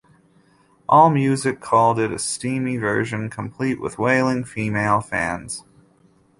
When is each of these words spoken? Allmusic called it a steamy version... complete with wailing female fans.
Allmusic 0.89 1.59
called 1.59 1.99
it 1.99 2.11
a 2.11 2.17
steamy 2.17 2.75
version... 2.77 3.29
complete 3.29 3.79
with 3.79 3.99
wailing 3.99 4.43
female 4.43 4.99
fans. 4.99 5.63